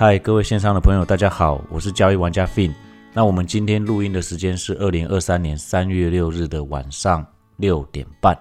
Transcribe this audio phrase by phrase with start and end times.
[0.00, 2.72] 嗨，各位线上的朋友，大家好，我是交易玩家 Fin。
[3.12, 7.26] 那我们今天录音的时间是二零二三年三月六日的晚上
[7.56, 8.38] 六点半，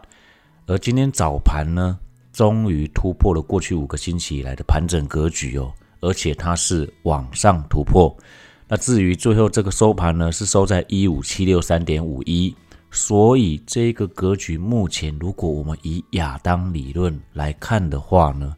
[0.67, 1.97] 而今天早盘呢，
[2.31, 8.15] 终于突破了过去五个星期以来的盘整格局哦，而且它是往上突破。
[8.67, 12.55] 那至于最后这个收盘呢，是收在一五七六三点五一，
[12.91, 18.55] 所以这个格局目前，如果我们以亚当理论来看的话呢，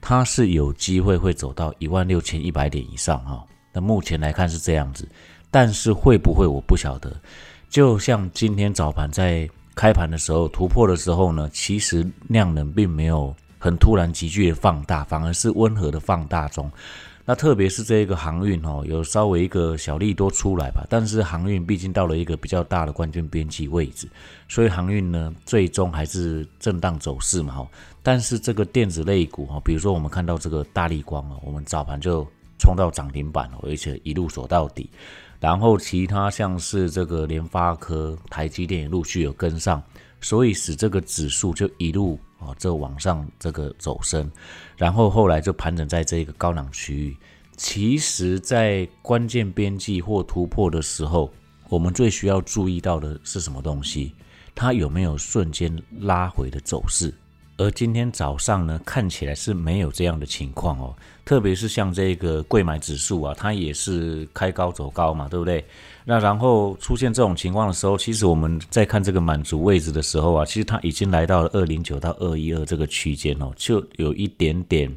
[0.00, 3.44] 它是有机会会走到一万六千一百点以上哈。
[3.72, 5.08] 那目前来看是这样子。
[5.52, 7.12] 但是会不会我不晓得。
[7.68, 16.70] 就像今天早盘在开盘的时候突破的时候呢，其实量能并没有很突然急剧的放大，反而是温和的放大中。
[17.30, 20.84] 那特别是这个航运哦，有稍微一个小利多出来吧。
[20.90, 24.08] 但是航运毕竟到了一个比较大的冠军边际位置，
[24.48, 27.68] 所以航运呢最终还是震荡走势嘛哈。
[28.02, 32.26] 但是这个电子类股哈，比如说我们看到这个大力光啊，我们早盘就
[32.58, 34.90] 冲到涨停板了，而且一路锁到底。
[35.38, 39.80] 然后其他像是这个联发科、台积电也陆续有跟上，
[40.20, 44.28] 所以使这个指数就一路啊这往上这个走升，
[44.76, 47.16] 然后后来就盘整在这个高档区域。
[47.56, 51.30] 其实，在关键边际或突破的时候，
[51.68, 54.14] 我们最需要注意到的是什么东西？
[54.54, 57.14] 它有没有瞬间拉回的走势？
[57.60, 60.96] 而今天早上呢，看起来是没有这样的情况哦。
[61.26, 65.62] 特别是像这个贵买指数啊，它也是开高走高嘛，对不对？
[66.02, 74.90] 那然后出现这种情况的时候，其实我们在看这个满足位置的时候啊，其实它已经来到了二零九到二一二这个区间哦，就有一点点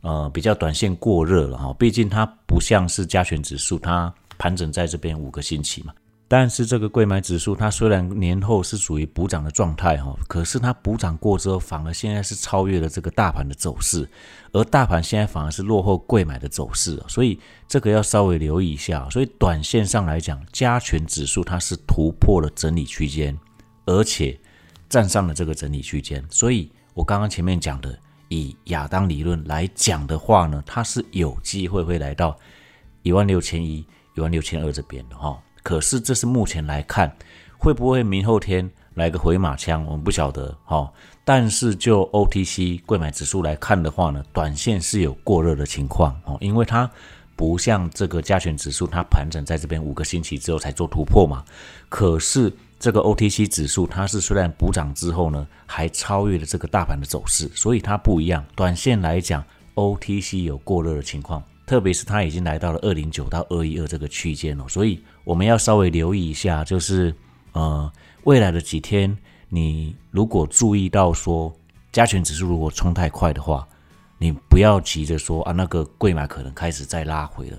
[0.00, 1.72] 呃比较短线过热了哈。
[1.78, 5.94] 毕竟它不像是加权指数，它盘整在这边五个星期嘛。
[6.32, 14.08] 但是这个贵买指数，它虽然年后是属于补涨的状态哈，可是它补涨过之后，反而现在是超越了这个大盘的走势，
[14.52, 17.36] 而大盘现在反而是落后贵买的走势，所以
[17.66, 19.10] 这个要稍微留意一下。
[19.10, 23.36] 所以短线上来讲，加权指数它是突破了整理区间，
[23.86, 24.38] 而且
[24.88, 26.24] 站上了这个整理区间。
[26.30, 27.98] 所以我刚刚前面讲的，
[28.28, 32.38] 以亚当理论来讲的话呢，它是有机会会来到
[33.02, 35.36] 一万六千一、一万六千二这边的哈。
[35.62, 37.14] 可是这是目前来看，
[37.58, 40.90] 会不会明后天来个回马枪，我们不晓得哈。
[41.24, 46.90] 但是就 OTC 贵买指数来看的话呢，短线是有过热的情况哦，因为它
[47.36, 51.44] 不像这个加权指数，它盘整在这边五个星期之后才做突破嘛。
[51.88, 58.44] 可是这个 OTC 指数，它是虽然补涨之后呢，还超越了这个大盘的走势，所以它不一样。
[58.56, 59.44] 短线来讲
[59.74, 61.42] ，OTC 有过热的情况。
[61.70, 67.14] 特别是它已经来到了二零九到二一二这个区间了，所以我们要稍微留意一下，就是
[67.52, 67.88] 呃
[68.24, 69.16] 未来的几天，
[69.48, 71.54] 你如果注意到说
[71.92, 73.64] 加权指数如果冲太快的话，
[74.18, 77.58] 你不要急着说啊那个贵买可能开始再拉回了，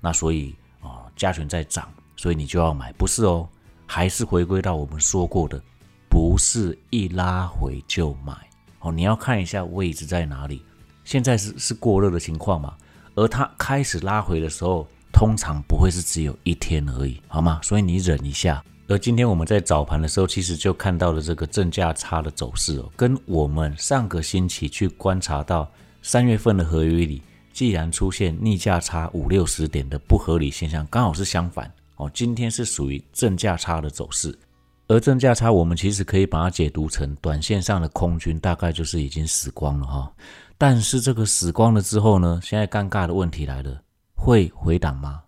[0.00, 3.48] 那所以啊加权在涨，所以你就要买，不是哦，
[3.86, 5.62] 还是回归到我们说过的，
[6.10, 8.34] 不是一拉回就买
[8.80, 10.64] 哦，你要看一下位置在哪里，
[11.04, 12.74] 现在是是过热的情况嘛。
[13.14, 17.60] 而它开始拉回的时候，通常不会是只有一天而已，好吗？
[17.62, 18.62] 所以你忍一下。
[18.88, 25.70] 而今天我们在早盘的时候，其实就看到了这个正价差的走势哦，跟我们上个星期去观察到
[26.02, 27.22] 三月份的合约里，
[27.52, 32.10] 既然出现逆价差五六十点的不合理现象，刚好是相反哦。
[32.12, 34.36] 今天是属于正价差的走势，
[34.88, 40.12] 而正价差我们其实可以把它解读成短线上的空军大概就是已经死光了哈。
[40.58, 42.40] 但是这个死光了之后呢？
[42.42, 43.82] 现在尴尬的问题来了，
[44.14, 45.22] 会回档吗？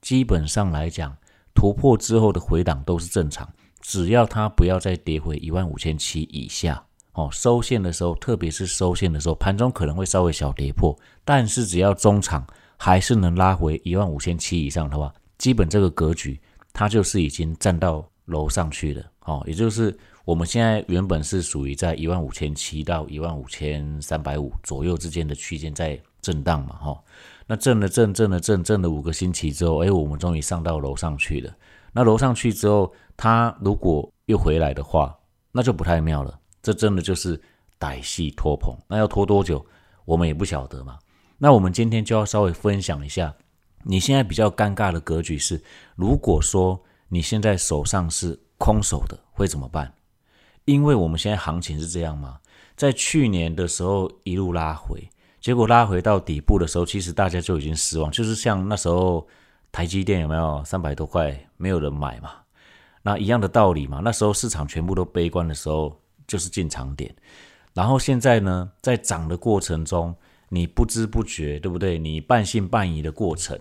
[0.00, 1.16] 基本上来讲，
[1.54, 3.48] 突破之后的回档都是正常，
[3.80, 7.28] 只要它不要再跌回一万五千七以下哦。
[7.30, 12.44] 收线的时候，特别是收线的时候，盘中可能会稍微小跌破，但是只要中场
[12.76, 16.40] 还是能拉回一万五千七以上的话，基本这个格局
[16.72, 19.96] 它就是已经站到楼上去了哦，也就是。
[20.24, 27.02] 我们现在原本是属于在一万五千七到一万五千三百五左右之间的区间在震荡嘛，哈，
[27.46, 31.52] 那震了震，震了震，震了五个星期之后，哎，我们终于上到楼上去了。
[31.92, 35.18] 那楼上去之后，它如果又回来的话，
[35.50, 36.38] 那就不太妙了。
[36.62, 37.40] 这真的就是
[37.80, 39.64] 歹戏拖棚，那要拖多久，
[40.04, 40.96] 我们也不晓得嘛。
[41.36, 43.34] 那我们今天就要稍微分享一下，
[43.82, 45.60] 你现在比较尴尬的格局是，
[45.96, 49.92] 如果说你现在手上是空手的，会怎么办？
[50.64, 52.38] 因为我们现在行情是这样嘛，
[52.76, 55.08] 在去年的时候一路拉回，
[55.40, 59.26] 结果拉回到底部的时候，其实大家就已经失望，就是像那时候
[59.70, 62.30] 台积电有没有三百多块没有人买嘛，
[63.02, 64.00] 那一样的道理嘛。
[64.04, 67.14] 那时候市场全部都悲观的时候，就是进场点。
[67.74, 70.14] 然后现在呢，在涨的过程中，
[70.50, 71.98] 你不知不觉，对不对？
[71.98, 73.58] 你半信半疑的过程，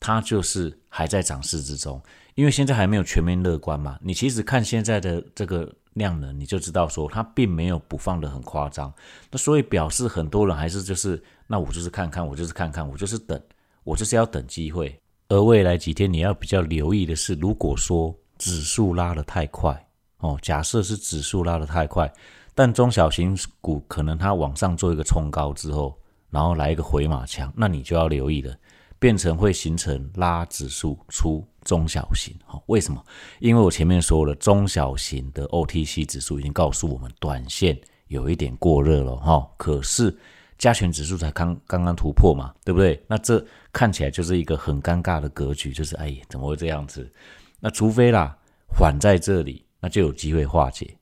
[0.00, 2.02] 它就是还在涨势之中，
[2.34, 3.96] 因为现在还没有全面乐观嘛。
[4.02, 8.92] 你其实看现在的这个量能，你就知道说它并没有补放的很夸张。
[9.30, 13.40] 那所以表示很多人还是就是，那我就是看看，我就是看看，我就是等，
[13.84, 14.98] 我就是要等机会。
[15.28, 22.12] 而未来几天你要比较留意的是，如果说指数拉得太快哦，假设是指数拉得太快，
[22.54, 25.98] 但中小型股可能它往上做一个冲高之后。
[26.30, 28.56] 然后来一个回马枪，那你就要留意了，
[28.98, 32.34] 变成会形成拉指数出中小型。
[32.44, 33.04] 好，为什么？
[33.40, 37.78] 因为我前面说了，中小型的 OTC 指数已经告诉我们，短线
[38.08, 39.48] 有一点过热了哈。
[39.56, 40.16] 可是
[40.58, 43.02] 加权指数才刚刚刚突破嘛，对不对？
[43.08, 47.10] 那这看起来就是一个很尴尬的格局，就是哎，怎么会这样子？
[47.58, 48.36] 那除非啦，
[48.68, 50.96] 缓在这里，那就有机会化解，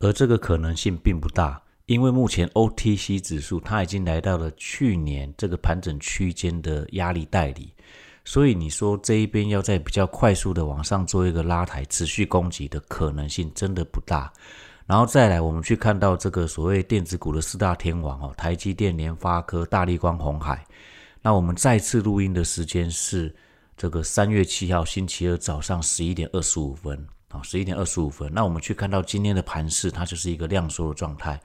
[0.00, 1.62] 而这个可能性并不大。
[1.86, 7.72] 因为目前 OTC 指数它已经来到了去年这个盘整区间的压力带里，
[8.28, 14.30] 所以你说这一边要在比较快速的往上做一个拉抬，持续攻击的可能性真的不大。
[14.84, 20.62] 然后再来，我们去看到这个所谓电子股的四大天王哦，台积电、联发科、大力光、红海。
[21.22, 23.34] 那我们再次录音的时间是
[23.78, 28.30] 这个三月七号星期二早上十一点二十五分啊，十一点二十五分。
[28.30, 31.40] 那我们去看到今天的盘势，它就是一个量缩的状态。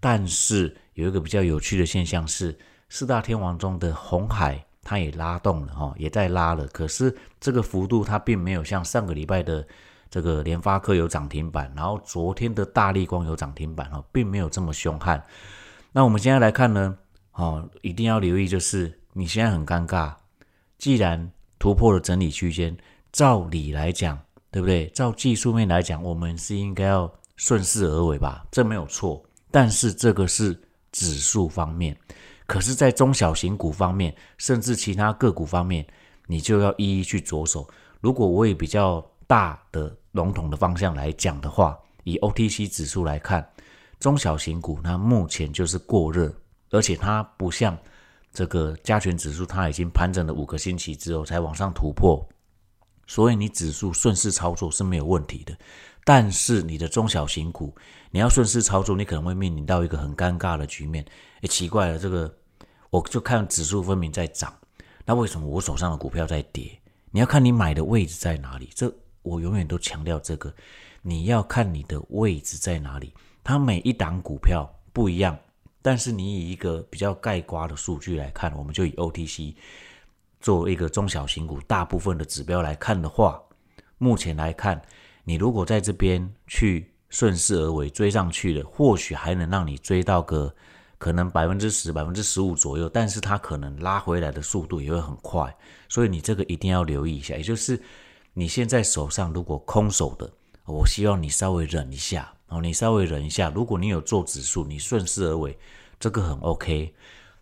[0.00, 2.58] 但是有一个比较有趣的现象是，
[2.88, 6.66] 四大天王中的红海，它也拉动了哈，也在拉了。
[6.68, 9.66] 可是这个幅度它并没有像上个礼拜的
[10.10, 15.20] 这个联发科有涨停板，然后昨天的大力光有涨停板哈，并没有这么凶悍。
[15.90, 16.96] 那我们现在来看呢，
[17.32, 20.12] 哦，一定要留意，就是你现在很尴尬。
[20.76, 22.76] 既然突破了整理区间，
[23.10, 24.18] 照理来讲，
[24.50, 24.88] 对不对？
[24.88, 28.44] 照技术面来讲，我们是应该要顺势而为吧？
[28.50, 29.24] 这没有错。
[29.50, 30.60] 但是这个是
[30.90, 31.96] 指数方面，
[32.46, 35.86] 可是，在中小型股方面，甚至其他个股方面，
[36.26, 37.66] 你就要一一去着手。
[38.00, 43.48] 如果我以比较大的笼统的方向来讲的话，以 OTC 指数来看，
[43.98, 46.30] 中小型股它目前就是过热，
[46.70, 47.76] 而且它不像
[48.30, 52.28] 这个加权指数，它已经盘整了五个星期之后才往上突破，
[53.06, 55.56] 所以你指数顺势操作是没有问题的。
[56.04, 57.74] 但是你的中小型股，
[58.10, 61.02] 你要顺势操作，你可能会面临到一个很尴尬的局面。
[61.40, 62.32] 哎，奇怪了，这个
[62.90, 64.54] 我就看指数分明在涨，
[65.06, 66.78] 那为什么我手上的股票在跌？
[67.10, 68.68] 你要看你买的位置在哪里。
[68.74, 70.54] 这我永远都强调这个，
[71.00, 73.14] 你要看你的位置在哪里。
[73.42, 75.38] 它每一档股票不一样，
[75.80, 79.54] 但是你以一个比较概括的数据来看，我们就以 OTC
[80.40, 83.40] 作为一个中小型股大部分的指标来看的话，
[83.96, 84.82] 目前来看。
[85.24, 90.54] 你如果在这边去顺势而为追上去的，或许还能让你追到个
[90.98, 95.56] 可能百分之十、百分之十五左右，但是它可能拉回来的速度也会很快，
[95.88, 97.36] 所以你这个一定要留意一下。
[97.36, 97.80] 也就是
[98.32, 100.30] 你现在手上如果空手的，
[100.66, 103.50] 我希望你稍微忍一下哦，你稍微忍一下。
[103.54, 105.56] 如果你有做指数，你顺势而为，
[105.98, 106.94] 这个很 OK。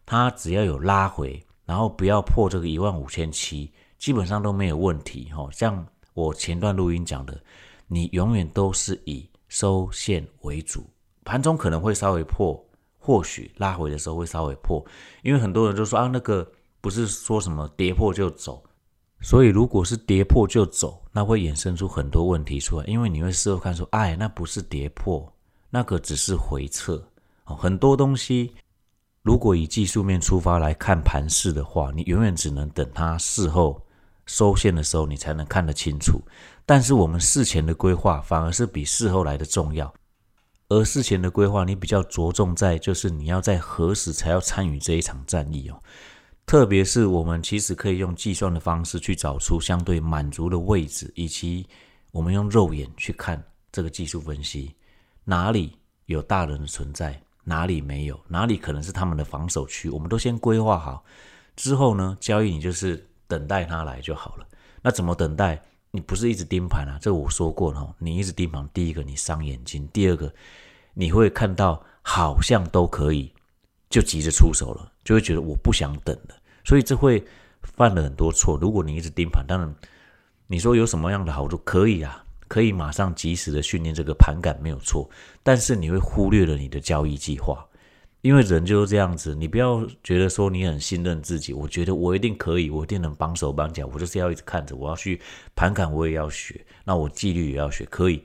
[0.07, 5.49] 它只要有拉回，然后不要破这个一万五千七，基本上都没有问题哈。
[5.51, 5.85] 像
[6.15, 7.43] 我前段录音讲的。
[7.93, 10.83] 你永远都是以收线为主，
[11.25, 12.59] 盘中可能会稍微破，
[12.99, 14.83] 或许拉回的时候会稍微破，
[15.23, 18.65] 因为很多人就说啊，那个不是说什么跌破就走，
[19.21, 25.31] 所以如果是跌破就走，那会衍生出很多问题出来，因为你会事后看说，哎，那不是跌破，
[25.69, 26.95] 那个只是回撤。
[27.45, 27.55] 哦。
[27.55, 28.55] 很多东西，
[29.23, 33.85] 如果以技术面出发来看盘势的话，你永远只能等它事后
[34.33, 36.23] 收线的时候，你才能看得清楚。
[36.65, 39.93] 但是我们事前的规划反而是比事后来的重要，
[40.71, 45.79] 而事前的规划你比较着重在就是你要在何时才要参与这一场战役哦，
[46.47, 51.67] 特别是我们其实可以用计算的方式去找出相对满足的位置，以及
[52.11, 54.75] 我们用肉眼去看这个技术分析，
[55.25, 61.05] 哪里有大人的存在，哪里没有，哪里可能是他们的防守区，我们都先规划好。
[61.55, 64.47] 之后呢，交易你就是等待它来就好了。
[64.83, 65.59] 那怎么等待？
[65.91, 66.99] 你不是一直盯盘啊？
[67.01, 70.31] 这我说过了，你一直盯盘，第一个你伤眼睛，第二个
[70.93, 73.33] 你会看到好像都可以，
[73.89, 76.35] 就急着出手了，就会觉得我不想等了，
[76.65, 77.25] 所以这会
[77.63, 78.59] 犯了很多错。
[78.61, 79.75] 如果你一直盯盘，当然
[80.47, 81.57] 你说有什么样的好处？
[81.59, 85.09] 可以啊，可以马上及时的训练这个盘感没有错，
[85.43, 87.67] 但是你会忽略了你的交易计划。
[88.23, 95.21] 因为人就是这样子，你不要觉得说你很信任自己，我觉得我一定可以，我一定能帮手帮脚，我就是要一直看着，我要去
[95.57, 98.25] 盘感，我也要学，那我纪律也要学，可以。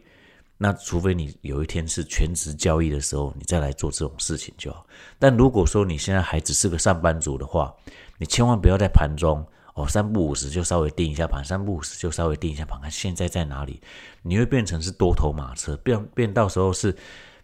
[0.60, 4.86] 那除非你有一天是全职交易的时候，你再来做这种事情就好。
[5.20, 7.72] 但如果说你现在还只是个上班族的话，
[8.18, 13.80] 你千万不要在盘中哦三不五时就稍微定一下盘，三不五时就稍微定一下盘，看现在在哪里，
[14.24, 16.96] 你会变成是多头马车，变变到时候是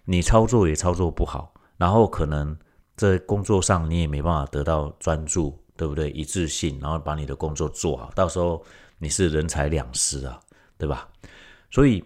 [0.05, 1.52] 你操作也操作不好，
[1.83, 2.57] 然后可能
[2.95, 6.09] 在工作上你也没办法得到专注，对不对？
[6.11, 8.63] 一致性，然后把你的工作做好，到时候
[8.97, 10.39] 你是人财两失啊，
[10.77, 11.09] 对吧？
[11.69, 12.01] 所以。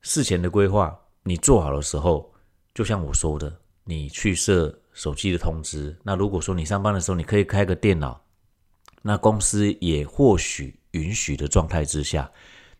[0.00, 2.28] 事前的规划，你做好的时候，
[2.74, 5.96] 就像我说的，你去设手机的通知。
[6.02, 8.20] 那如果说你上班的时候，你可以开个电脑，
[9.00, 12.28] 那公司也或许允许的状态之下，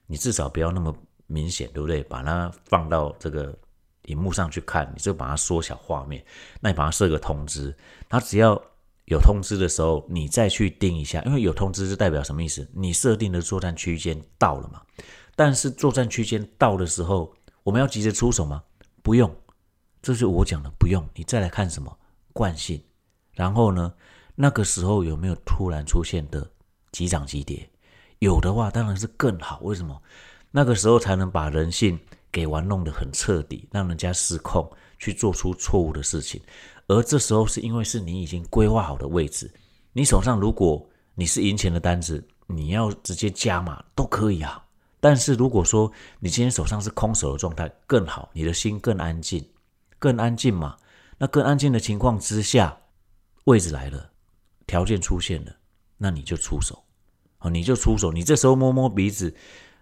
[0.09, 0.93] 你至少不要那么
[1.29, 2.03] 明显，对不对？
[2.03, 3.57] 把它放到这个
[4.05, 6.25] 荧幕上去看，你就把它缩小画面。
[6.61, 7.77] 那你把它设个通知，
[8.09, 8.61] 它只要
[9.07, 12.69] 有通知的时候，你再去定一下，因为有通知是代表什么意思？
[12.75, 14.83] 你设定的作战区间到了嘛？
[15.35, 18.63] 但是作战区间到的时候，我们要急着出手吗？
[19.03, 19.35] 不用，
[20.03, 21.09] 这是我讲的，不用。
[21.15, 21.97] 你再来看什么
[22.33, 22.83] 惯性，
[23.33, 23.93] 然后呢，
[24.35, 26.49] 那个时候有没有突然出现的
[26.93, 27.69] 急涨急跌？
[28.19, 29.59] 有的话，当然是更好。
[29.63, 30.01] 为什么？
[30.51, 31.99] 那个时候才能把人性
[32.33, 36.41] 给玩弄得很彻底，让人家失控，去做出错误的事情。
[36.89, 39.53] 而这时候是因为是你已经规划好的位置，
[39.93, 40.85] 你手上如果
[41.15, 44.65] 你是赢钱的单子，你要直接加码都可以啊。
[44.99, 49.45] 但是如果说你今天手上是空手的状态更好，你的心更安静，
[49.99, 50.77] 更安静嘛？
[51.19, 52.77] 那更安静的情况之下，
[53.45, 54.11] 位置来了，
[54.67, 55.53] 条件出现了，
[55.99, 56.83] 那你就出手，
[57.39, 58.13] 哦，你就出手。
[58.13, 59.35] 你这时候摸摸鼻子，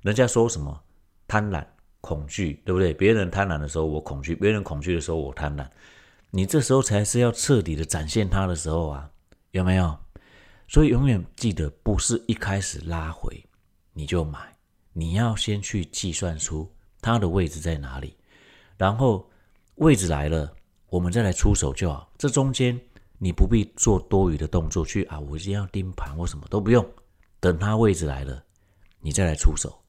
[0.03, 0.83] 人家说什么
[1.27, 1.65] 贪婪、
[2.01, 2.93] 恐惧，对不对？
[2.95, 5.67] 别人贪婪的时候我恐惧，别人恐惧的时候我贪婪，
[6.31, 9.11] 你这时候才是要彻底的展现它的时候啊，
[9.51, 9.97] 有没有？
[10.69, 13.45] 所以永远记得，不是一开始拉回
[13.93, 14.57] 你就买。
[14.93, 16.69] 你要先去计算出
[17.01, 18.17] 它的位置在哪里，
[18.77, 19.29] 然后
[19.77, 20.53] 位置来了，
[20.89, 22.13] 我们再来出手就好。
[22.19, 22.79] 这中间
[23.19, 26.85] 你不必做多余的动作去啊，我一定要盯盘或什么都不用。
[27.39, 28.43] 等它位置来了，
[29.01, 29.80] 你再来出手。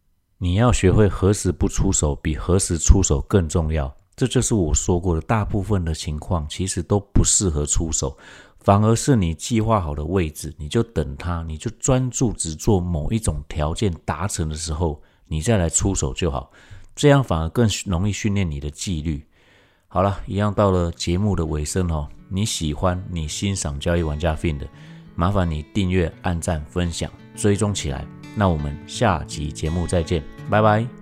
[0.44, 3.96] 你要学会何时不出手，比何时出手更重要。
[4.16, 8.18] 这就是我说过的，大部分的情况其实都不适合出手。
[8.62, 16.52] 反而是你计划好的位置，你就等它，你就专注只做某一种条件达成的时候，你再来出手就好。
[16.96, 19.24] 这样反而更容易训练你的纪律。
[19.88, 22.10] 好了，一样到了节目的尾声哦。
[22.30, 24.68] 你喜欢、你欣赏交易玩家 Fin 的，
[25.14, 28.21] 麻烦你订阅、按赞、分享、追踪起来。
[28.36, 31.01] 那我们下集节目再见，拜拜。